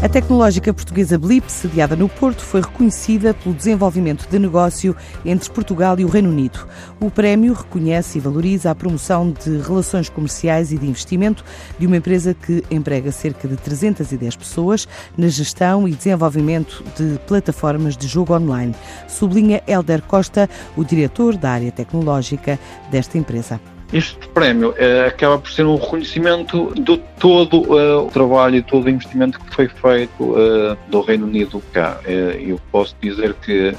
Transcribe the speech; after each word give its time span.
A 0.00 0.08
tecnológica 0.08 0.72
portuguesa 0.72 1.18
Blip, 1.18 1.50
sediada 1.50 1.96
no 1.96 2.08
Porto, 2.08 2.40
foi 2.40 2.60
reconhecida 2.60 3.34
pelo 3.34 3.52
desenvolvimento 3.52 4.28
de 4.28 4.38
negócio 4.38 4.94
entre 5.24 5.50
Portugal 5.50 5.98
e 5.98 6.04
o 6.04 6.08
Reino 6.08 6.30
Unido. 6.30 6.68
O 7.00 7.10
prémio 7.10 7.52
reconhece 7.52 8.16
e 8.16 8.20
valoriza 8.20 8.70
a 8.70 8.76
promoção 8.76 9.32
de 9.32 9.58
relações 9.58 10.08
comerciais 10.08 10.70
e 10.70 10.78
de 10.78 10.86
investimento 10.86 11.44
de 11.80 11.86
uma 11.88 11.96
empresa 11.96 12.32
que 12.32 12.62
emprega 12.70 13.10
cerca 13.10 13.48
de 13.48 13.56
310 13.56 14.36
pessoas 14.36 14.86
na 15.16 15.26
gestão 15.26 15.88
e 15.88 15.92
desenvolvimento 15.92 16.84
de 16.96 17.18
plataformas 17.26 17.96
de 17.96 18.06
jogo 18.06 18.34
online, 18.34 18.76
sublinha 19.08 19.64
Helder 19.66 20.02
Costa, 20.02 20.48
o 20.76 20.84
diretor 20.84 21.36
da 21.36 21.50
área 21.50 21.72
tecnológica 21.72 22.56
desta 22.88 23.18
empresa. 23.18 23.60
Este 23.90 24.28
prémio 24.28 24.74
eh, 24.76 25.06
acaba 25.06 25.38
por 25.38 25.50
ser 25.50 25.64
um 25.64 25.76
reconhecimento 25.76 26.74
de 26.74 26.98
todo 27.18 27.62
uh, 27.72 28.06
o 28.06 28.10
trabalho 28.10 28.56
e 28.56 28.62
todo 28.62 28.84
o 28.84 28.90
investimento 28.90 29.40
que 29.40 29.54
foi 29.54 29.66
feito 29.66 30.22
uh, 30.22 30.76
do 30.90 31.00
Reino 31.00 31.26
Unido 31.26 31.62
cá. 31.72 31.98
Eu 32.06 32.60
posso 32.70 32.94
dizer 33.00 33.32
que 33.34 33.74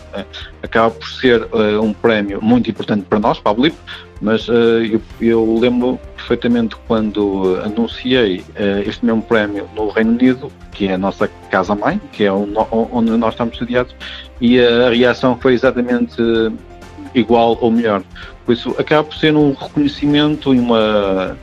acaba 0.63 0.89
por 0.89 1.07
ser 1.07 1.47
um 1.81 1.93
prémio 1.93 2.39
muito 2.41 2.69
importante 2.69 3.05
para 3.07 3.19
nós, 3.19 3.39
para 3.39 3.51
a 3.51 3.55
Blip, 3.55 3.75
mas 4.19 4.47
eu, 4.47 5.01
eu, 5.21 5.59
lembro 5.59 5.99
perfeitamente 6.15 6.75
quando 6.87 7.59
anunciei 7.63 8.43
este 8.85 9.05
mesmo 9.05 9.21
prémio 9.21 9.69
no 9.75 9.89
Reino 9.89 10.11
Unido, 10.11 10.51
que 10.71 10.87
é 10.87 10.93
a 10.93 10.97
nossa 10.97 11.29
casa-mãe, 11.49 12.01
que 12.11 12.25
é 12.25 12.31
onde 12.31 13.11
nós 13.11 13.33
estamos 13.33 13.57
sediados, 13.57 13.95
e 14.41 14.59
a 14.59 14.89
reação 14.89 15.37
foi 15.37 15.53
exatamente 15.53 16.21
igual 17.13 17.57
ou 17.61 17.71
melhor. 17.71 18.03
Por 18.45 18.53
isso, 18.53 18.75
acaba 18.77 19.03
por 19.03 19.15
ser 19.15 19.35
um 19.35 19.53
reconhecimento 19.53 20.53
e 20.53 20.59
uma, 20.59 21.37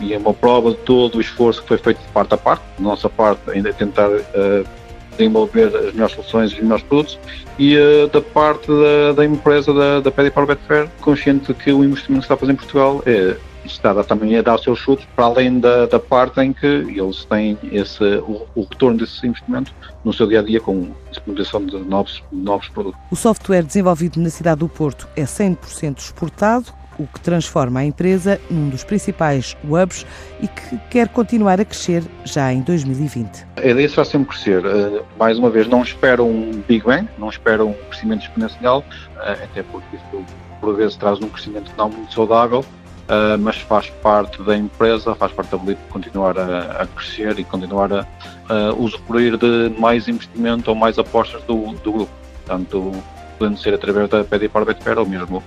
e 0.00 0.16
uma 0.16 0.32
prova 0.32 0.70
de 0.70 0.76
todo 0.78 1.18
o 1.18 1.20
esforço 1.20 1.62
que 1.62 1.68
foi 1.68 1.78
feito 1.78 2.00
de 2.00 2.08
parte 2.08 2.34
a 2.34 2.36
parte. 2.36 2.62
Da 2.78 2.84
nossa 2.84 3.08
parte, 3.08 3.50
ainda 3.50 3.68
é 3.68 3.72
tentar 3.72 4.08
uh, 4.08 4.66
desenvolver 5.10 5.74
as 5.76 5.92
melhores 5.92 6.14
soluções 6.14 6.52
e 6.52 6.54
os 6.54 6.60
melhores 6.60 6.84
produtos, 6.84 7.18
e 7.58 7.76
uh, 7.76 8.08
da 8.08 8.20
parte 8.20 8.68
da, 8.68 9.12
da 9.16 9.24
empresa 9.24 9.74
da, 9.74 10.00
da 10.00 10.10
para 10.10 10.46
Betfair, 10.46 10.88
consciente 11.00 11.48
de 11.48 11.54
que 11.54 11.72
o 11.72 11.84
investimento 11.84 12.20
que 12.20 12.24
está 12.24 12.34
a 12.34 12.36
fazer 12.36 12.52
em 12.52 12.56
Portugal 12.56 13.02
é 13.04 13.36
está 13.64 14.02
também 14.04 14.36
a 14.36 14.42
dar 14.42 14.58
seus 14.58 14.78
chutes, 14.78 15.06
para 15.14 15.26
além 15.26 15.60
da, 15.60 15.86
da 15.86 15.98
parte 15.98 16.40
em 16.40 16.52
que 16.52 16.66
eles 16.66 17.24
têm 17.24 17.58
esse, 17.72 18.02
o, 18.02 18.46
o, 18.54 18.62
retorno 18.62 18.98
desse 18.98 19.26
investimento 19.26 19.72
no 20.04 20.12
seu 20.12 20.26
dia 20.26 20.40
a 20.40 20.42
dia 20.42 20.60
com 20.60 20.90
disponibilização 21.10 21.64
de 21.64 21.78
novos, 21.78 22.22
novos 22.32 22.68
produtos. 22.68 23.00
O 23.10 23.16
software 23.16 23.62
desenvolvido 23.62 24.20
na 24.20 24.30
cidade 24.30 24.60
do 24.60 24.68
Porto 24.68 25.08
é 25.16 25.24
100% 25.24 25.98
exportado, 25.98 26.72
o 26.98 27.06
que 27.06 27.20
transforma 27.20 27.80
a 27.80 27.84
empresa 27.84 28.40
num 28.50 28.68
dos 28.68 28.82
principais 28.82 29.56
hubs 29.64 30.04
e 30.40 30.48
que 30.48 30.78
quer 30.90 31.08
continuar 31.08 31.60
a 31.60 31.64
crescer 31.64 32.02
já 32.24 32.52
em 32.52 32.60
2020. 32.60 33.46
A 33.56 33.66
ideia 33.66 33.88
será 33.88 34.04
sempre 34.04 34.28
crescer. 34.28 34.64
Eh, 34.64 35.02
mais 35.16 35.38
uma 35.38 35.48
vez, 35.48 35.68
não 35.68 35.82
espero 35.82 36.24
um 36.24 36.60
Big 36.66 36.84
Bang, 36.84 37.08
não 37.16 37.28
espero 37.28 37.68
um 37.68 37.72
crescimento 37.72 38.22
exponencial, 38.22 38.84
eh, 39.22 39.44
até 39.44 39.62
porque 39.62 39.96
isso 39.96 40.24
por 40.60 40.74
vezes 40.74 40.96
traz 40.96 41.20
um 41.20 41.28
crescimento 41.28 41.70
não 41.78 41.88
muito 41.88 42.12
saudável, 42.12 42.64
Uh, 43.08 43.38
mas 43.38 43.56
faz 43.56 43.88
parte 43.88 44.42
da 44.42 44.54
empresa, 44.54 45.14
faz 45.14 45.32
parte 45.32 45.50
da 45.50 45.56
Blip 45.56 45.80
continuar 45.88 46.38
a, 46.38 46.82
a 46.82 46.86
crescer 46.86 47.38
e 47.38 47.44
continuar 47.44 47.90
a, 47.90 48.06
a 48.50 48.74
usufruir 48.74 49.38
de 49.38 49.74
mais 49.78 50.08
investimento 50.08 50.68
ou 50.68 50.76
mais 50.76 50.98
apostas 50.98 51.42
do, 51.44 51.72
do 51.82 51.92
grupo. 51.92 52.12
Portanto, 52.44 52.92
podendo 53.38 53.58
ser 53.58 53.72
através 53.72 54.10
da 54.10 54.22
PD 54.24 54.48
para 54.50 54.66
Betfair 54.66 54.98
ou 54.98 55.06
mesmo 55.06 55.42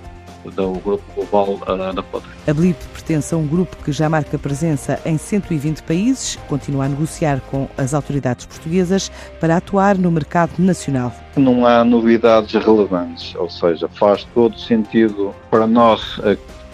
do 0.50 0.74
grupo 0.80 1.04
global 1.14 1.60
uh, 1.68 1.94
da 1.94 2.02
Potter. 2.02 2.30
A 2.48 2.54
Blip 2.54 2.78
pertence 2.94 3.34
a 3.34 3.38
um 3.38 3.46
grupo 3.46 3.78
que 3.84 3.92
já 3.92 4.10
marca 4.10 4.38
presença 4.40 5.00
em 5.06 5.18
120 5.18 5.84
países, 5.84 6.38
continua 6.48 6.86
a 6.86 6.90
negociar 6.90 7.42
com 7.52 7.68
as 7.78 7.94
autoridades 7.94 8.46
portuguesas 8.46 9.12
para 9.40 9.58
atuar 9.58 9.98
no 9.98 10.12
mercado 10.12 10.52
nacional. 10.58 11.14
Não 11.36 11.66
há 11.66 11.84
novidades 11.84 12.54
relevantes, 12.54 13.36
ou 13.36 13.50
seja, 13.50 13.88
faz 13.88 14.24
todo 14.34 14.58
sentido 14.58 15.34
para 15.50 15.68
nós 15.68 16.20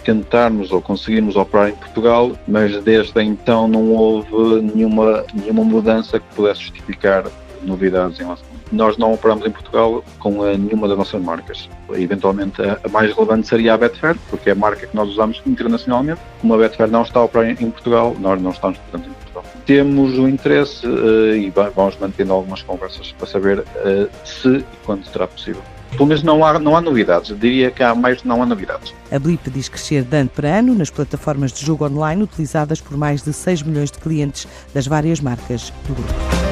tentarmos 0.08 0.72
ou 0.72 0.80
conseguirmos 0.80 1.36
operar 1.36 1.68
em 1.68 1.74
Portugal, 1.74 2.32
mas 2.48 2.82
desde 2.82 3.22
então 3.22 3.68
não 3.68 3.90
houve 3.90 4.62
nenhuma, 4.62 5.22
nenhuma 5.34 5.62
mudança 5.62 6.18
que 6.18 6.34
pudesse 6.34 6.62
justificar 6.62 7.24
novidades 7.62 8.18
em 8.18 8.22
relação. 8.22 8.48
Nós 8.72 8.96
não 8.96 9.12
operamos 9.12 9.46
em 9.46 9.50
Portugal 9.50 10.02
com 10.18 10.42
nenhuma 10.44 10.88
das 10.88 10.96
nossas 10.96 11.22
marcas. 11.22 11.68
Eventualmente 11.92 12.62
a 12.62 12.88
mais 12.88 13.14
relevante 13.14 13.48
seria 13.48 13.74
a 13.74 13.76
Betfair, 13.76 14.16
porque 14.30 14.48
é 14.48 14.52
a 14.52 14.54
marca 14.54 14.86
que 14.86 14.96
nós 14.96 15.10
usamos 15.10 15.42
internacionalmente. 15.46 16.20
Como 16.40 16.54
a 16.54 16.56
Betfair 16.56 16.90
não 16.90 17.02
está 17.02 17.20
a 17.20 17.24
operar 17.24 17.50
em 17.50 17.70
Portugal, 17.70 18.16
nós 18.18 18.40
não 18.40 18.50
estamos 18.50 18.78
portanto 18.78 19.10
em 19.10 19.12
Portugal. 19.12 19.44
Temos 19.66 20.18
o 20.18 20.26
interesse 20.26 20.86
uh, 20.86 21.36
e 21.36 21.50
vamos 21.50 21.98
mantendo 21.98 22.32
algumas 22.32 22.62
conversas 22.62 23.12
para 23.12 23.26
saber 23.26 23.58
uh, 23.58 24.08
se 24.24 24.56
e 24.56 24.64
quando 24.86 25.04
será 25.04 25.26
possível. 25.26 25.62
Pelo 25.92 26.06
menos 26.06 26.22
não 26.22 26.44
há, 26.44 26.58
não 26.58 26.76
há 26.76 26.80
novidades. 26.80 27.30
Eu 27.30 27.36
diria 27.36 27.70
que 27.70 27.82
há 27.82 27.94
mais 27.94 28.22
não 28.24 28.42
há 28.42 28.46
novidades. 28.46 28.94
A 29.10 29.18
Blip 29.18 29.50
diz 29.50 29.68
crescer 29.68 30.02
de 30.02 30.16
ano 30.16 30.30
para 30.34 30.58
ano 30.58 30.74
nas 30.74 30.90
plataformas 30.90 31.52
de 31.52 31.64
jogo 31.64 31.86
online 31.86 32.22
utilizadas 32.22 32.80
por 32.80 32.96
mais 32.96 33.22
de 33.22 33.32
6 33.32 33.62
milhões 33.62 33.90
de 33.90 33.98
clientes 33.98 34.46
das 34.74 34.86
várias 34.86 35.20
marcas 35.20 35.72
do 35.86 35.94
grupo. 35.94 36.47